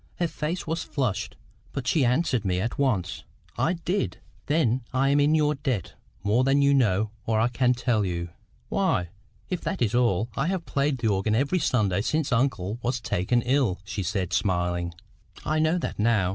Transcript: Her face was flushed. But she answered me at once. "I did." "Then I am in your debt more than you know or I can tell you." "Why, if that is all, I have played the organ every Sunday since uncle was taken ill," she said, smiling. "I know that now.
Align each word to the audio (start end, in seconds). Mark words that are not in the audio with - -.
Her 0.15 0.27
face 0.27 0.65
was 0.65 0.81
flushed. 0.83 1.37
But 1.73 1.85
she 1.85 2.03
answered 2.03 2.43
me 2.43 2.59
at 2.59 2.79
once. 2.79 3.23
"I 3.55 3.73
did." 3.73 4.17
"Then 4.47 4.81
I 4.91 5.09
am 5.09 5.19
in 5.19 5.35
your 5.35 5.53
debt 5.53 5.93
more 6.23 6.43
than 6.43 6.59
you 6.63 6.73
know 6.73 7.11
or 7.27 7.39
I 7.39 7.49
can 7.49 7.75
tell 7.75 8.03
you." 8.03 8.29
"Why, 8.67 9.09
if 9.51 9.61
that 9.61 9.79
is 9.79 9.93
all, 9.93 10.27
I 10.35 10.47
have 10.47 10.65
played 10.65 10.97
the 10.97 11.07
organ 11.09 11.35
every 11.35 11.59
Sunday 11.59 12.01
since 12.01 12.31
uncle 12.31 12.79
was 12.81 12.99
taken 12.99 13.43
ill," 13.43 13.79
she 13.85 14.01
said, 14.01 14.33
smiling. 14.33 14.95
"I 15.45 15.59
know 15.59 15.77
that 15.77 15.99
now. 15.99 16.29